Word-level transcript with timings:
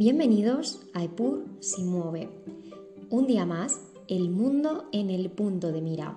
Bienvenidos 0.00 0.80
a 0.94 1.04
Epur 1.04 1.44
si 1.60 1.84
mueve. 1.84 2.30
Un 3.10 3.26
día 3.26 3.44
más, 3.44 3.82
el 4.08 4.30
mundo 4.30 4.86
en 4.92 5.10
el 5.10 5.30
punto 5.30 5.72
de 5.72 5.82
mira. 5.82 6.16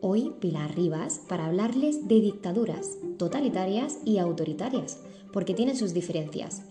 Hoy 0.00 0.34
Pilar 0.40 0.74
Rivas 0.74 1.20
para 1.28 1.46
hablarles 1.46 2.08
de 2.08 2.20
dictaduras 2.20 2.98
totalitarias 3.16 3.98
y 4.04 4.18
autoritarias, 4.18 4.98
porque 5.32 5.54
tienen 5.54 5.76
sus 5.76 5.94
diferencias. 5.94 6.64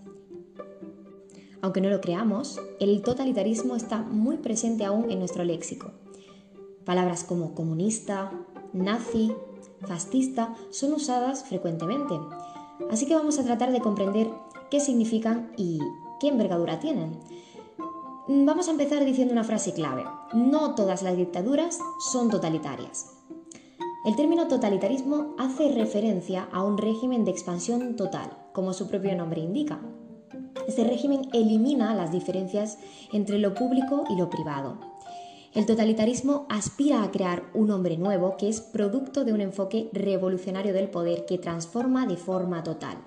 Aunque 1.62 1.80
no 1.80 1.90
lo 1.90 2.02
creamos, 2.02 2.60
el 2.82 3.02
totalitarismo 3.02 3.78
está 3.78 4.02
muy 4.02 4.36
presente 4.36 4.84
aún 4.84 5.12
en 5.12 5.20
nuestro 5.20 5.46
léxico. 5.46 5.94
Palabras 6.84 7.24
como 7.24 7.56
comunista, 7.56 8.34
nazi, 8.74 9.32
fascista 9.88 10.54
son 10.70 10.92
usadas 10.92 11.46
frecuentemente. 11.46 12.16
Así 12.92 13.06
que 13.06 13.16
vamos 13.16 13.40
a 13.40 13.46
tratar 13.46 13.72
de 13.72 13.80
comprender 13.80 14.28
qué 14.70 14.82
significan 14.82 15.54
y 15.56 15.80
qué 16.20 16.30
envergadura 16.30 16.80
tienen. 16.80 17.20
Vamos 18.28 18.68
a 18.68 18.72
empezar 18.72 19.06
diciendo 19.06 19.34
una 19.34 19.44
frase 19.44 19.74
clave. 19.74 20.04
No 20.34 20.76
todas 20.76 21.04
las 21.04 21.16
dictaduras 21.16 21.80
son 22.12 22.30
totalitarias. 22.30 23.16
El 24.06 24.16
término 24.16 24.48
totalitarismo 24.48 25.36
hace 25.38 25.72
referencia 25.72 26.48
a 26.52 26.64
un 26.64 26.78
régimen 26.78 27.26
de 27.26 27.32
expansión 27.32 27.96
total, 27.96 28.30
como 28.54 28.74
su 28.74 28.88
propio 28.88 29.16
nombre 29.16 29.42
indica. 29.42 29.80
Este 30.68 30.84
régimen 30.84 31.30
elimina 31.34 31.94
las 31.96 32.12
diferencias 32.12 32.78
entre 33.14 33.40
lo 33.40 33.54
público 33.54 34.04
y 34.10 34.16
lo 34.16 34.30
privado. 34.30 34.78
El 35.56 35.66
totalitarismo 35.66 36.46
aspira 36.50 37.02
a 37.02 37.12
crear 37.12 37.44
un 37.54 37.72
hombre 37.72 37.98
nuevo 37.98 38.36
que 38.38 38.50
es 38.50 38.60
producto 38.60 39.24
de 39.24 39.32
un 39.32 39.42
enfoque 39.42 39.90
revolucionario 39.94 40.74
del 40.74 40.90
poder 40.90 41.26
que 41.26 41.38
transforma 41.38 42.06
de 42.06 42.18
forma 42.18 42.62
total. 42.62 42.98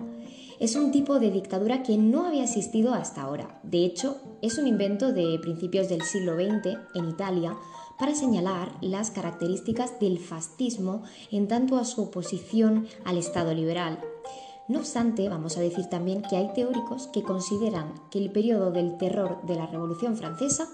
Es 0.59 0.75
un 0.75 0.91
tipo 0.91 1.19
de 1.19 1.31
dictadura 1.31 1.83
que 1.83 1.97
no 1.97 2.25
había 2.25 2.43
existido 2.43 2.93
hasta 2.93 3.21
ahora. 3.21 3.61
De 3.63 3.85
hecho, 3.85 4.17
es 4.41 4.57
un 4.57 4.67
invento 4.67 5.13
de 5.13 5.39
principios 5.39 5.87
del 5.87 6.01
siglo 6.01 6.35
XX 6.35 6.77
en 6.95 7.07
Italia 7.07 7.55
para 7.97 8.13
señalar 8.13 8.73
las 8.81 9.09
características 9.09 10.01
del 10.01 10.19
fascismo 10.19 11.03
en 11.31 11.47
tanto 11.47 11.77
a 11.77 11.85
su 11.85 12.03
oposición 12.03 12.87
al 13.05 13.17
Estado 13.17 13.53
liberal. 13.53 13.99
No 14.67 14.79
obstante, 14.79 15.29
vamos 15.29 15.57
a 15.57 15.61
decir 15.61 15.85
también 15.85 16.23
que 16.23 16.35
hay 16.35 16.51
teóricos 16.53 17.07
que 17.07 17.23
consideran 17.23 17.93
que 18.11 18.19
el 18.19 18.29
periodo 18.29 18.71
del 18.71 18.97
terror 18.97 19.41
de 19.43 19.55
la 19.55 19.65
Revolución 19.65 20.17
Francesa 20.17 20.67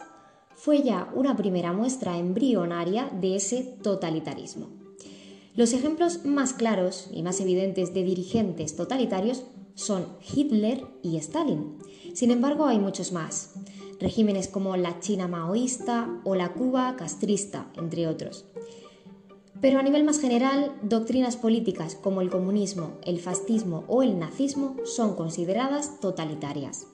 fue 0.56 0.82
ya 0.82 1.12
una 1.14 1.38
primera 1.38 1.74
muestra 1.74 2.18
embrionaria 2.18 3.10
de 3.22 3.36
ese 3.36 3.78
totalitarismo. 3.84 4.68
Los 5.54 5.74
ejemplos 5.74 6.26
más 6.26 6.54
claros 6.54 7.08
y 7.14 7.22
más 7.22 7.40
evidentes 7.40 7.94
de 7.94 8.04
dirigentes 8.04 8.76
totalitarios 8.76 9.46
son 9.76 10.08
Hitler 10.34 10.86
y 11.04 11.18
Stalin. 11.18 11.78
Sin 12.14 12.32
embargo, 12.32 12.66
hay 12.66 12.80
muchos 12.80 13.12
más 13.12 13.54
regímenes 14.00 14.48
como 14.48 14.76
la 14.78 15.00
China 15.00 15.28
maoísta 15.28 16.22
o 16.24 16.36
la 16.36 16.54
Cuba 16.54 16.96
castrista, 16.96 17.72
entre 17.76 18.08
otros. 18.08 18.46
Pero 19.62 19.80
a 19.80 19.84
nivel 19.84 20.04
más 20.04 20.20
general, 20.20 20.74
doctrinas 20.82 21.38
políticas 21.38 21.96
como 21.96 22.22
el 22.22 22.30
comunismo, 22.30 22.98
el 23.04 23.20
fascismo 23.20 23.84
o 23.88 24.04
el 24.04 24.20
nazismo 24.20 24.76
son 24.84 25.16
consideradas 25.16 26.00
totalitarias. 26.00 26.88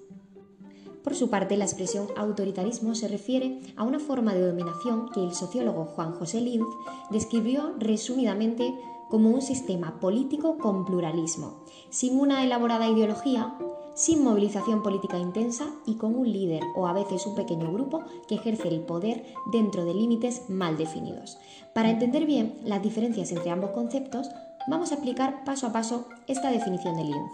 Por 1.04 1.16
su 1.16 1.32
parte, 1.32 1.58
la 1.58 1.66
expresión 1.66 2.08
autoritarismo 2.16 2.94
se 2.94 3.08
refiere 3.08 3.60
a 3.76 3.84
una 3.84 4.00
forma 4.00 4.36
de 4.36 4.46
dominación 4.46 5.10
que 5.10 5.24
el 5.24 5.34
sociólogo 5.34 5.86
Juan 5.86 6.14
José 6.14 6.42
Linz 6.42 6.68
describió 7.10 7.74
resumidamente 7.80 8.72
como 9.12 9.30
un 9.30 9.42
sistema 9.42 10.00
político 10.00 10.58
con 10.58 10.86
pluralismo, 10.86 11.58
sin 11.90 12.18
una 12.18 12.44
elaborada 12.44 12.88
ideología, 12.88 13.54
sin 13.94 14.24
movilización 14.24 14.82
política 14.82 15.20
intensa 15.20 15.70
y 15.86 15.96
con 15.96 16.16
un 16.16 16.32
líder 16.32 16.64
o 16.76 16.88
a 16.88 16.94
veces 16.94 17.28
un 17.28 17.36
pequeño 17.36 17.72
grupo 17.74 18.04
que 18.28 18.36
ejerce 18.36 18.70
el 18.70 18.80
poder 18.80 19.26
dentro 19.52 19.84
de 19.84 19.94
límites 19.94 20.50
mal 20.50 20.78
definidos. 20.78 21.38
Para 21.76 21.90
entender 21.90 22.26
bien 22.26 22.58
las 22.64 22.82
diferencias 22.82 23.34
entre 23.34 23.52
ambos 23.52 23.72
conceptos, 23.72 24.30
vamos 24.70 24.92
a 24.92 24.96
explicar 24.96 25.44
paso 25.44 25.68
a 25.68 25.74
paso 25.74 26.06
esta 26.28 26.50
definición 26.50 26.96
de 26.96 27.04
Linz. 27.04 27.32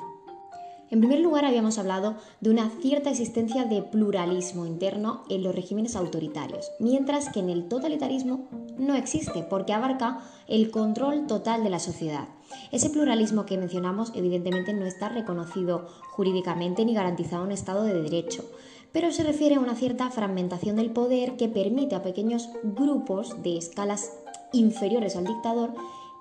En 0.89 0.99
primer 0.99 1.19
lugar, 1.19 1.43
habíamos 1.43 1.77
hablado 1.77 2.15
de 2.39 2.49
una 2.49 2.69
cierta 2.81 3.09
existencia 3.09 3.65
de 3.65 3.81
pluralismo 3.81 4.65
interno 4.65 5.23
en 5.29 5.43
los 5.43 5.53
regímenes 5.53 5.97
autoritarios, 5.97 6.71
mientras 6.79 7.29
que 7.29 7.41
en 7.41 7.49
el 7.49 7.67
totalitarismo 7.67 8.47
no 8.77 8.95
existe 8.95 9.43
porque 9.43 9.73
abarca 9.73 10.19
el 10.47 10.71
control 10.71 11.27
total 11.27 11.63
de 11.63 11.69
la 11.69 11.79
sociedad. 11.79 12.27
Ese 12.71 12.89
pluralismo 12.89 13.45
que 13.45 13.57
mencionamos 13.57 14.11
evidentemente 14.15 14.73
no 14.73 14.85
está 14.85 15.09
reconocido 15.09 15.87
jurídicamente 16.11 16.85
ni 16.85 16.93
garantizado 16.93 17.45
en 17.45 17.51
Estado 17.51 17.83
de 17.83 18.01
Derecho, 18.01 18.43
pero 18.91 19.11
se 19.11 19.23
refiere 19.23 19.55
a 19.55 19.59
una 19.59 19.75
cierta 19.75 20.09
fragmentación 20.09 20.77
del 20.77 20.91
poder 20.91 21.35
que 21.37 21.49
permite 21.49 21.95
a 21.95 22.03
pequeños 22.03 22.49
grupos 22.63 23.41
de 23.43 23.57
escalas 23.57 24.11
inferiores 24.53 25.15
al 25.15 25.25
dictador 25.25 25.73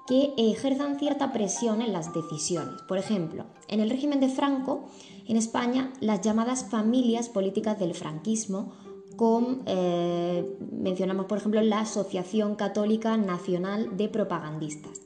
que 0.06 0.33
ejerzan 0.37 0.99
cierta 0.99 1.33
presión 1.33 1.83
en 1.83 1.93
las 1.93 2.15
decisiones. 2.15 2.81
Por 2.87 2.99
ejemplo, 2.99 3.45
en 3.69 3.81
el 3.81 3.91
régimen 3.91 4.21
de 4.21 4.28
Franco, 4.28 4.84
en 5.27 5.37
España, 5.37 5.93
las 6.00 6.21
llamadas 6.21 6.65
familias 6.71 7.28
políticas 7.28 7.78
del 7.78 7.95
franquismo, 7.95 8.72
con, 9.16 9.62
eh, 9.66 10.56
mencionamos 10.72 11.27
por 11.27 11.38
ejemplo 11.38 11.60
la 11.62 11.81
Asociación 11.81 12.54
Católica 12.54 13.16
Nacional 13.16 13.97
de 13.97 14.09
Propagandistas. 14.09 15.03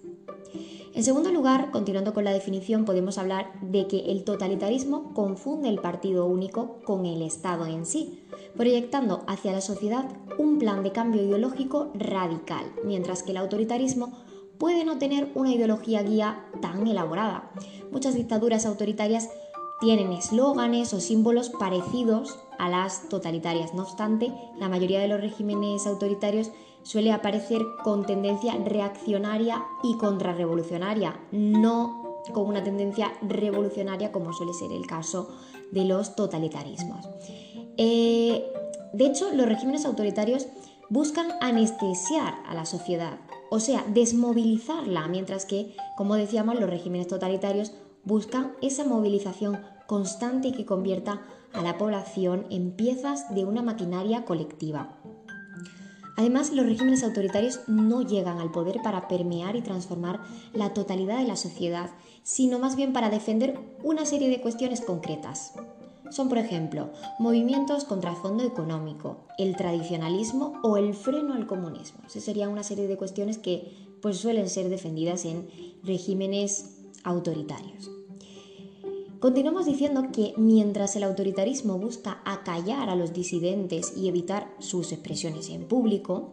En 0.93 1.05
segundo 1.05 1.31
lugar, 1.31 1.71
continuando 1.71 2.13
con 2.13 2.25
la 2.25 2.33
definición, 2.33 2.85
podemos 2.85 3.17
hablar 3.17 3.53
de 3.63 3.87
que 3.87 4.11
el 4.11 4.25
totalitarismo 4.25 5.15
confunde 5.15 5.69
el 5.69 5.79
partido 5.79 6.27
único 6.27 6.81
con 6.85 7.07
el 7.07 7.23
Estado 7.23 7.67
en 7.67 7.87
sí, 7.87 8.25
proyectando 8.57 9.23
hacia 9.29 9.53
la 9.53 9.61
sociedad 9.61 10.09
un 10.37 10.59
plan 10.59 10.83
de 10.83 10.91
cambio 10.91 11.23
ideológico 11.23 11.93
radical, 11.95 12.65
mientras 12.85 13.23
que 13.23 13.31
el 13.31 13.37
autoritarismo 13.37 14.13
puede 14.59 14.85
no 14.85 14.99
tener 14.99 15.31
una 15.35 15.55
ideología 15.55 16.03
guía 16.03 16.45
tan 16.61 16.87
elaborada. 16.87 17.51
Muchas 17.93 18.15
dictaduras 18.15 18.67
autoritarias 18.67 19.31
tienen 19.81 20.13
eslóganes 20.13 20.93
o 20.93 21.01
símbolos 21.01 21.49
parecidos 21.51 22.39
a 22.59 22.69
las 22.69 23.09
totalitarias. 23.09 23.75
No 23.75 23.83
obstante, 23.83 24.33
la 24.59 24.69
mayoría 24.69 25.01
de 25.01 25.09
los 25.09 25.21
regímenes 25.21 25.87
autoritarios 25.87 26.51
suele 26.83 27.13
aparecer 27.13 27.63
con 27.83 28.07
tendencia 28.07 28.55
reaccionaria 28.65 29.65
y 29.83 29.97
contrarrevolucionaria, 29.97 31.19
no 31.33 32.21
con 32.33 32.47
una 32.47 32.63
tendencia 32.63 33.13
revolucionaria 33.23 34.13
como 34.13 34.33
suele 34.33 34.53
ser 34.53 34.73
el 34.73 34.87
caso 34.87 35.29
de 35.73 35.85
los 35.85 36.15
totalitarismos. 36.17 37.07
Eh, 37.77 38.45
de 38.93 39.07
hecho, 39.07 39.31
los 39.33 39.47
regímenes 39.47 39.87
autoritarios 39.87 40.47
buscan 40.89 41.29
anestesiar 41.41 42.35
a 42.47 42.55
la 42.55 42.67
sociedad, 42.67 43.19
o 43.49 43.61
sea, 43.61 43.85
desmovilizarla, 43.89 45.07
mientras 45.09 45.47
que, 45.47 45.75
como 45.97 46.17
decíamos, 46.17 46.59
los 46.59 46.69
regímenes 46.69 47.07
totalitarios 47.07 47.73
buscan 48.05 48.53
esa 48.63 48.85
movilización 48.85 49.61
constante 49.87 50.53
que 50.53 50.67
convierta 50.67 51.23
a 51.53 51.63
la 51.63 51.79
población 51.79 52.47
en 52.51 52.73
piezas 52.73 53.35
de 53.35 53.45
una 53.45 53.63
maquinaria 53.63 54.25
colectiva. 54.25 54.97
Además, 56.17 56.53
los 56.53 56.67
regímenes 56.67 57.03
autoritarios 57.03 57.61
no 57.67 58.03
llegan 58.03 58.39
al 58.39 58.51
poder 58.51 58.81
para 58.83 59.09
permear 59.09 59.57
y 59.57 59.63
transformar 59.63 60.21
la 60.53 60.75
totalidad 60.75 61.19
de 61.19 61.27
la 61.27 61.37
sociedad, 61.37 61.91
sino 62.23 62.59
más 62.59 62.77
bien 62.77 62.93
para 62.93 63.11
defender 63.11 63.59
una 63.83 64.05
serie 64.05 64.29
de 64.29 64.41
cuestiones 64.41 64.81
concretas 64.81 65.55
son, 66.11 66.29
por 66.29 66.39
ejemplo, 66.39 66.91
movimientos 67.19 67.85
contra 67.85 68.15
fondo 68.15 68.45
económico, 68.45 69.19
el 69.39 69.57
tradicionalismo 69.57 70.55
o 70.63 70.77
el 70.77 70.95
freno 70.95 71.35
al 71.35 71.47
comunismo. 71.47 72.01
Esa 72.07 72.21
sería 72.21 72.49
una 72.49 72.65
serie 72.65 72.89
de 72.89 72.97
cuestiones 72.97 73.39
que 73.39 73.73
pues, 74.03 74.19
suelen 74.19 74.49
ser 74.49 74.69
defendidas 74.69 75.25
en 75.25 75.49
regímenes 75.85 76.80
autoritarios. 77.05 77.91
Continuamos 79.21 79.67
diciendo 79.67 80.09
que 80.13 80.33
mientras 80.39 80.97
el 80.97 81.03
autoritarismo 81.03 81.79
busca 81.79 82.23
acallar 82.25 82.89
a 82.89 82.97
los 82.97 83.13
disidentes 83.13 83.95
y 83.97 84.09
evitar 84.09 84.51
sus 84.61 84.93
expresiones 84.93 85.51
en 85.51 85.65
público, 85.65 86.31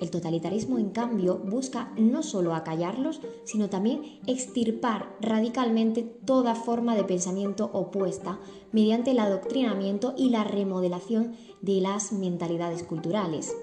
el 0.00 0.10
totalitarismo, 0.10 0.78
en 0.78 0.90
cambio, 0.90 1.38
busca 1.38 1.92
no 1.96 2.24
solo 2.24 2.54
acallarlos, 2.54 3.20
sino 3.44 3.70
también 3.70 4.18
extirpar 4.26 5.14
radicalmente 5.20 6.02
toda 6.02 6.56
forma 6.56 6.96
de 6.96 7.04
pensamiento 7.04 7.70
opuesta 7.72 8.40
mediante 8.72 9.12
el 9.12 9.20
adoctrinamiento 9.20 10.14
y 10.16 10.30
la 10.30 10.42
remodelación 10.42 11.36
de 11.62 11.80
las 11.80 12.12
mentalidades 12.12 12.82
culturales. 12.82 13.54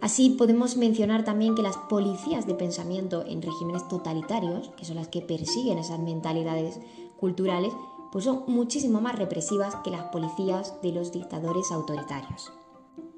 Así 0.00 0.30
podemos 0.30 0.76
mencionar 0.76 1.24
también 1.24 1.54
que 1.54 1.62
las 1.62 1.76
policías 1.76 2.46
de 2.46 2.54
pensamiento 2.54 3.24
en 3.26 3.42
regímenes 3.42 3.86
totalitarios, 3.88 4.70
que 4.76 4.86
son 4.86 4.96
las 4.96 5.08
que 5.08 5.20
persiguen 5.20 5.78
esas 5.78 5.98
mentalidades 5.98 6.80
culturales, 7.18 7.72
pues 8.10 8.24
son 8.24 8.44
muchísimo 8.46 9.00
más 9.00 9.18
represivas 9.18 9.76
que 9.84 9.90
las 9.90 10.04
policías 10.04 10.80
de 10.82 10.92
los 10.92 11.12
dictadores 11.12 11.70
autoritarios. 11.70 12.50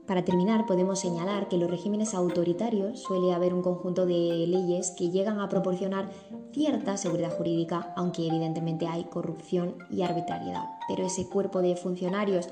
Para 0.07 0.25
terminar, 0.25 0.67
podemos 0.67 0.99
señalar 0.99 1.49
que 1.49 1.55
en 1.55 1.63
los 1.63 1.71
regímenes 1.71 2.13
autoritarios 2.13 3.01
suele 3.01 3.33
haber 3.33 3.55
un 3.55 3.63
conjunto 3.63 4.05
de 4.05 4.47
leyes 4.49 4.91
que 4.91 5.11
llegan 5.11 5.39
a 5.41 5.49
proporcionar 5.49 6.11
cierta 6.53 6.97
seguridad 6.97 7.31
jurídica, 7.37 7.93
aunque 7.97 8.27
evidentemente 8.27 8.89
hay 8.89 9.05
corrupción 9.05 9.77
y 9.91 10.03
arbitrariedad. 10.03 10.65
Pero 10.89 11.07
ese 11.07 11.29
cuerpo 11.29 11.63
de 11.63 11.77
funcionarios 11.77 12.49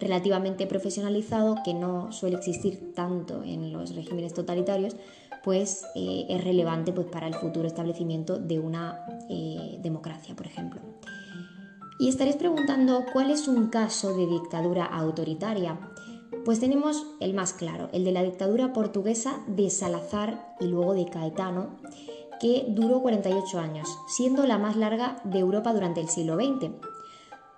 relativamente 0.00 0.66
profesionalizado, 0.66 1.56
que 1.62 1.74
no 1.74 2.10
suele 2.10 2.36
existir 2.36 2.94
tanto 2.94 3.42
en 3.42 3.72
los 3.72 3.94
regímenes 3.94 4.32
totalitarios, 4.32 4.96
pues 5.44 5.84
eh, 5.94 6.24
es 6.28 6.42
relevante 6.42 6.92
pues, 6.92 7.06
para 7.06 7.26
el 7.28 7.34
futuro 7.34 7.66
establecimiento 7.66 8.38
de 8.38 8.58
una 8.58 9.04
eh, 9.28 9.78
democracia, 9.82 10.34
por 10.34 10.46
ejemplo. 10.46 10.80
Y 11.98 12.08
estaréis 12.08 12.36
preguntando 12.36 13.04
cuál 13.12 13.30
es 13.30 13.46
un 13.46 13.68
caso 13.68 14.16
de 14.16 14.26
dictadura 14.26 14.84
autoritaria. 14.84 15.78
Pues 16.44 16.60
tenemos 16.60 17.06
el 17.20 17.32
más 17.32 17.54
claro, 17.54 17.88
el 17.92 18.04
de 18.04 18.12
la 18.12 18.22
dictadura 18.22 18.74
portuguesa 18.74 19.40
de 19.46 19.70
Salazar 19.70 20.54
y 20.60 20.66
luego 20.66 20.92
de 20.92 21.06
Caetano, 21.06 21.78
que 22.38 22.66
duró 22.68 23.00
48 23.00 23.58
años, 23.58 23.88
siendo 24.08 24.46
la 24.46 24.58
más 24.58 24.76
larga 24.76 25.22
de 25.24 25.38
Europa 25.38 25.72
durante 25.72 26.02
el 26.02 26.10
siglo 26.10 26.36
XX. 26.36 26.70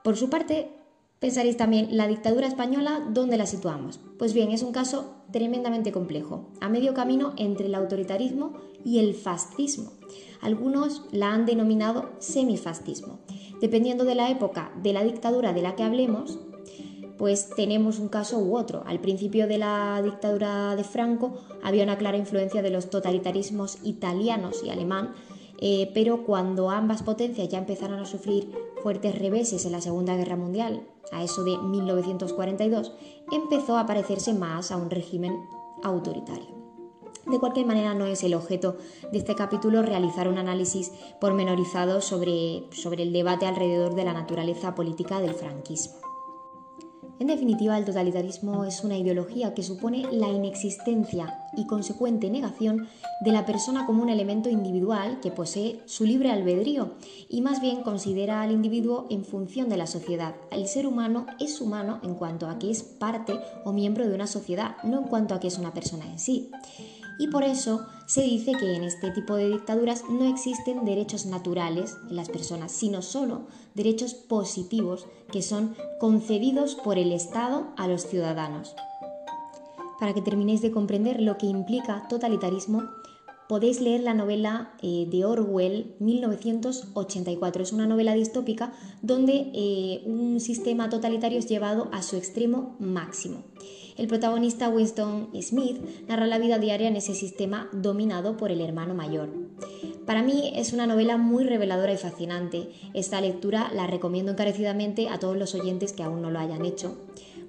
Por 0.05 0.17
su 0.17 0.31
parte, 0.31 0.71
pensaréis 1.19 1.57
también, 1.57 1.97
la 1.97 2.07
dictadura 2.07 2.47
española, 2.47 3.05
¿dónde 3.11 3.37
la 3.37 3.47
situamos? 3.47 3.99
Pues 4.21 4.33
bien, 4.35 4.53
es 4.53 4.63
un 4.63 4.71
caso 4.71 5.15
tremendamente 5.33 5.91
complejo, 5.91 6.47
a 6.61 6.69
medio 6.69 6.95
camino 6.95 7.33
entre 7.37 7.67
el 7.67 7.75
autoritarismo 7.75 8.53
y 8.85 9.01
el 9.01 9.15
fascismo. 9.15 9.95
Algunos 10.41 11.07
la 11.11 11.33
han 11.33 11.45
denominado 11.45 12.11
semifascismo. 12.21 13.19
Dependiendo 13.61 14.05
de 14.05 14.15
la 14.15 14.31
época 14.31 14.71
de 14.81 14.93
la 14.93 15.03
dictadura 15.03 15.53
de 15.53 15.63
la 15.63 15.75
que 15.75 15.83
hablemos, 15.83 16.39
pues 17.19 17.51
tenemos 17.51 17.99
un 17.99 18.09
caso 18.09 18.39
u 18.39 18.57
otro. 18.57 18.83
Al 18.87 19.01
principio 19.01 19.47
de 19.47 19.59
la 19.59 20.01
dictadura 20.03 20.77
de 20.77 20.85
Franco 20.85 21.35
había 21.63 21.85
una 21.85 21.99
clara 21.99 22.17
influencia 22.17 22.63
de 22.63 22.71
los 22.71 22.91
totalitarismos 22.91 23.79
italianos 23.83 24.63
y 24.65 24.71
alemán, 24.71 25.15
eh, 25.61 25.91
pero 25.95 26.25
cuando 26.25 26.71
ambas 26.71 27.03
potencias 27.03 27.49
ya 27.49 27.59
empezaron 27.59 27.99
a 28.01 28.07
sufrir 28.07 28.53
fuertes 28.83 29.19
reveses 29.19 29.65
en 29.65 29.73
la 29.73 29.81
Segunda 29.81 30.17
Guerra 30.17 30.37
Mundial, 30.37 30.87
a 31.13 31.23
eso 31.23 31.45
de 31.45 31.57
1942, 31.57 32.93
empezó 33.33 33.79
a 33.79 33.87
parecerse 33.87 34.35
más 34.35 34.71
a 34.71 34.77
un 34.77 34.91
régimen 34.91 35.35
autoritario. 35.83 36.57
De 37.27 37.41
cualquier 37.41 37.67
manera, 37.67 37.95
no 37.95 38.07
es 38.07 38.23
el 38.23 38.35
objeto 38.35 38.77
de 39.11 39.19
este 39.19 39.35
capítulo 39.35 39.83
realizar 39.83 40.29
un 40.29 40.39
análisis 40.39 40.93
pormenorizado 41.21 42.01
sobre, 42.01 42.65
sobre 42.71 43.03
el 43.03 43.13
debate 43.13 43.47
alrededor 43.47 43.97
de 43.97 44.05
la 44.05 44.13
naturaleza 44.13 44.77
política 44.77 45.21
del 45.21 45.35
franquismo. 45.35 46.06
En 47.19 47.29
definitiva, 47.29 47.79
el 47.79 47.87
totalitarismo 47.87 48.65
es 48.65 48.85
una 48.85 48.99
ideología 48.99 49.55
que 49.55 49.63
supone 49.63 50.07
la 50.13 50.29
inexistencia 50.29 51.39
y 51.57 51.67
consecuente 51.67 52.29
negación 52.29 52.89
de 53.23 53.33
la 53.33 53.47
persona 53.47 53.87
como 53.87 54.03
un 54.03 54.11
elemento 54.11 54.51
individual 54.51 55.21
que 55.21 55.31
posee 55.31 55.81
su 55.87 56.05
libre 56.05 56.31
albedrío 56.31 56.93
y 57.31 57.41
más 57.41 57.63
bien 57.63 57.83
considera 57.83 58.43
al 58.43 58.53
individuo 58.53 59.07
en 59.09 59.25
función 59.25 59.71
de 59.71 59.79
la 59.79 59.87
sociedad. 59.87 60.35
El 60.51 60.69
ser 60.69 60.87
humano 60.87 61.27
es 61.41 61.63
humano 61.63 62.01
en 62.03 62.15
cuanto 62.15 62.49
a 62.49 62.59
que 62.59 62.71
es 62.71 62.83
parte 62.83 63.41
o 63.65 63.73
miembro 63.73 64.07
de 64.07 64.15
una 64.15 64.27
sociedad, 64.27 64.77
no 64.85 64.99
en 64.99 65.05
cuanto 65.05 65.35
a 65.35 65.41
que 65.41 65.49
es 65.49 65.57
una 65.57 65.73
persona 65.73 66.05
en 66.05 66.19
sí 66.19 66.51
y 67.19 67.29
por 67.29 67.45
eso 67.45 67.87
se 68.07 68.23
dice 68.23 68.53
que 68.53 68.75
en 68.75 68.85
este 68.85 69.11
tipo 69.11 69.37
de 69.37 69.49
dictaduras 69.49 70.05
no 70.09 70.25
existen 70.25 70.85
derechos 70.85 71.27
naturales 71.27 71.97
en 72.09 72.17
las 72.17 72.29
personas, 72.29 72.73
sino 72.73 73.03
solo 73.03 73.43
derechos 73.75 74.15
positivos 74.15 75.07
que 75.33 75.43
son 75.43 75.75
concedidos 75.99 76.75
por 76.77 76.99
el 76.99 77.13
Estado 77.13 77.67
a 77.77 77.89
los 77.89 78.07
ciudadanos. 78.07 78.75
Para 79.99 80.13
que 80.13 80.23
terminéis 80.23 80.61
de 80.61 80.71
comprender 80.71 81.21
lo 81.21 81.39
que 81.39 81.47
implica 81.47 82.07
totalitarismo, 82.09 82.85
podéis 83.49 83.81
leer 83.81 84.03
la 84.03 84.15
novela 84.15 84.75
eh, 84.83 85.07
de 85.11 85.25
Orwell 85.25 85.95
1984. 86.01 87.63
Es 87.63 87.73
una 87.73 87.87
novela 87.87 88.15
distópica 88.15 88.73
donde 89.03 89.51
eh, 89.55 90.03
un 90.05 90.41
sistema 90.41 90.91
totalitario 90.91 91.39
es 91.39 91.49
llevado 91.49 91.89
a 91.93 92.03
su 92.03 92.17
extremo 92.17 92.77
máximo. 92.79 93.45
El 93.97 94.09
protagonista 94.09 94.69
Winston 94.69 95.31
Smith 95.41 95.79
narra 96.07 96.27
la 96.27 96.39
vida 96.39 96.59
diaria 96.59 96.89
en 96.89 96.97
ese 96.97 97.15
sistema 97.15 97.71
dominado 97.73 98.37
por 98.37 98.51
el 98.51 98.61
hermano 98.61 98.95
mayor. 98.95 99.31
Para 100.05 100.23
mí 100.23 100.53
es 100.55 100.75
una 100.75 100.87
novela 100.87 101.17
muy 101.17 101.45
reveladora 101.45 101.95
y 101.95 101.97
fascinante. 101.97 102.69
Esta 102.93 103.21
lectura 103.23 103.71
la 103.75 103.87
recomiendo 103.87 104.33
encarecidamente 104.33 105.09
a 105.09 105.19
todos 105.19 105.37
los 105.37 105.55
oyentes 105.55 105.95
que 105.95 106.03
aún 106.03 106.21
no 106.21 106.31
lo 106.31 106.39
hayan 106.39 106.67
hecho, 106.67 106.99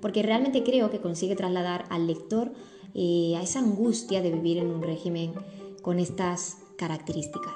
porque 0.01 0.23
realmente 0.23 0.63
creo 0.63 0.89
que 0.89 1.01
consigue 1.01 1.35
trasladar 1.35 1.85
al 1.89 2.07
lector 2.07 2.53
eh, 2.95 3.35
a 3.38 3.41
esa 3.41 3.59
angustia 3.59 4.21
de 4.21 4.31
vivir 4.31 4.57
en 4.57 4.67
un 4.67 4.81
régimen 4.81 5.33
con 5.81 5.99
estas 5.99 6.59
características. 6.77 7.55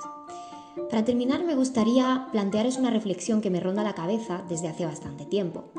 Para 0.89 1.05
terminar, 1.05 1.45
me 1.45 1.55
gustaría 1.55 2.27
plantearos 2.31 2.77
una 2.77 2.89
reflexión 2.89 3.41
que 3.41 3.49
me 3.49 3.61
ronda 3.61 3.83
la 3.83 3.95
cabeza 3.95 4.43
desde 4.49 4.67
hace 4.67 4.85
bastante 4.85 5.25
tiempo 5.25 5.71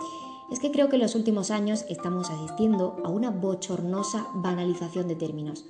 es 0.52 0.60
que 0.60 0.70
creo 0.70 0.90
que 0.90 0.96
en 0.96 1.02
los 1.02 1.14
últimos 1.14 1.50
años 1.50 1.86
estamos 1.88 2.28
asistiendo 2.28 3.00
a 3.04 3.08
una 3.08 3.30
bochornosa 3.30 4.26
banalización 4.34 5.08
de 5.08 5.16
términos. 5.16 5.64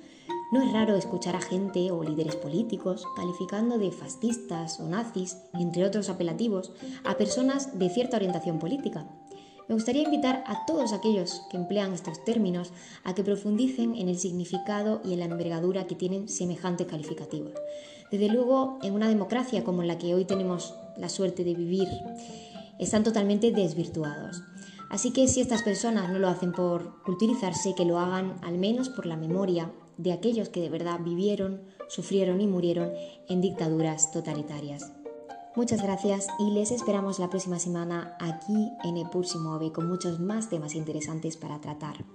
No 0.51 0.61
es 0.61 0.73
raro 0.73 0.97
escuchar 0.97 1.37
a 1.37 1.41
gente 1.41 1.89
o 1.89 2.03
líderes 2.03 2.35
políticos 2.35 3.05
calificando 3.15 3.77
de 3.77 3.91
fascistas 3.91 4.81
o 4.81 4.89
nazis, 4.89 5.37
entre 5.53 5.85
otros 5.85 6.09
apelativos, 6.09 6.73
a 7.05 7.15
personas 7.15 7.79
de 7.79 7.89
cierta 7.89 8.17
orientación 8.17 8.59
política. 8.59 9.07
Me 9.69 9.75
gustaría 9.75 10.03
invitar 10.03 10.43
a 10.45 10.65
todos 10.65 10.91
aquellos 10.91 11.43
que 11.49 11.55
emplean 11.55 11.93
estos 11.93 12.21
términos 12.25 12.73
a 13.05 13.15
que 13.15 13.23
profundicen 13.23 13.95
en 13.95 14.09
el 14.09 14.19
significado 14.19 14.99
y 15.05 15.13
en 15.13 15.19
la 15.19 15.25
envergadura 15.25 15.87
que 15.87 15.95
tienen 15.95 16.27
semejantes 16.27 16.87
calificativos. 16.87 17.53
Desde 18.11 18.27
luego, 18.27 18.79
en 18.83 18.93
una 18.93 19.07
democracia 19.07 19.63
como 19.63 19.81
la 19.81 19.97
que 19.97 20.13
hoy 20.13 20.25
tenemos 20.25 20.75
la 20.97 21.07
suerte 21.07 21.45
de 21.45 21.55
vivir, 21.55 21.87
están 22.79 23.03
totalmente 23.03 23.51
desvirtuados. 23.51 24.43
Así 24.93 25.09
que 25.09 25.27
si 25.27 25.41
estas 25.41 25.63
personas 25.63 26.11
no 26.11 26.19
lo 26.19 26.27
hacen 26.27 26.51
por 26.51 27.01
culturizarse, 27.01 27.73
que 27.73 27.83
lo 27.83 27.97
hagan 27.97 28.39
al 28.43 28.59
menos 28.59 28.89
por 28.89 29.07
la 29.07 29.17
memoria 29.17 29.71
de 29.97 30.13
aquellos 30.13 30.49
que 30.49 30.61
de 30.61 30.69
verdad 30.69 30.99
vivieron, 30.99 31.63
sufrieron 31.89 32.41
y 32.41 32.45
murieron 32.45 32.91
en 33.27 33.41
dictaduras 33.41 34.11
totalitarias. 34.11 34.91
Muchas 35.55 35.81
gracias 35.81 36.27
y 36.37 36.51
les 36.51 36.69
esperamos 36.69 37.17
la 37.17 37.31
próxima 37.31 37.57
semana 37.57 38.15
aquí 38.19 38.69
en 38.83 38.97
Epur 38.97 39.25
Move 39.35 39.71
con 39.71 39.89
muchos 39.89 40.19
más 40.19 40.49
temas 40.49 40.75
interesantes 40.75 41.37
para 41.37 41.59
tratar. 41.59 42.05